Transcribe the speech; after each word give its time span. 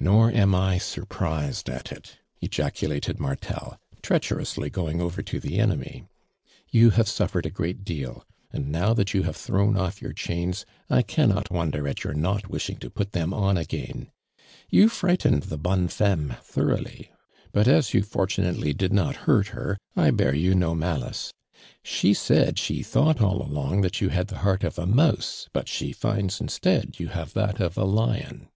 "Nor 0.00 0.30
am 0.30 0.54
I 0.54 0.78
surprised 0.78 1.68
at 1.68 1.90
it!" 1.90 2.18
ejaculated 2.40 3.18
Mai'tel, 3.18 3.80
treacherously 4.00 4.70
going 4.70 5.00
over 5.00 5.22
to 5.22 5.40
the 5.40 5.58
enemy." 5.58 6.04
You 6.70 6.90
have 6.90 7.08
suffered 7.08 7.44
a 7.44 7.50
great 7.50 7.84
deal, 7.84 8.24
and 8.52 8.70
now 8.70 8.94
that 8.94 9.12
you 9.12 9.24
have 9.24 9.34
thrown 9.34 9.76
off 9.76 10.00
your 10.00 10.12
chains, 10.12 10.64
I 10.88 11.02
cannot 11.02 11.50
wonder 11.50 11.88
at 11.88 12.04
your 12.04 12.14
not 12.14 12.48
wish 12.48 12.70
ing 12.70 12.76
to 12.76 12.90
put 12.90 13.10
them 13.10 13.34
on 13.34 13.56
again. 13.56 14.12
You 14.70 14.88
frightened 14.88 15.42
the 15.44 15.58
bonne 15.58 15.88
femvie 15.88 16.38
thoroughly, 16.44 17.10
but 17.50 17.66
as 17.66 17.92
you 17.92 18.04
for 18.04 18.28
tunately 18.28 18.76
did 18.76 18.92
not 18.92 19.16
hurt 19.26 19.48
her, 19.48 19.76
1 19.94 20.14
bear 20.14 20.32
you 20.32 20.54
no 20.54 20.76
malice. 20.76 21.34
.She 21.82 22.14
said 22.14 22.56
she 22.56 22.84
thought 22.84 23.20
all 23.20 23.42
along 23.42 23.80
that 23.80 24.00
you 24.00 24.10
had 24.10 24.28
the 24.28 24.38
heart 24.38 24.62
of 24.62 24.78
a 24.78 24.86
mouse, 24.86 25.48
but 25.52 25.66
the 25.66 25.92
finds 25.92 26.40
instead 26.40 27.00
you 27.00 27.08
have 27.08 27.32
that 27.34 27.60
of 27.60 27.76
a 27.76 27.82
lion." 27.84 28.46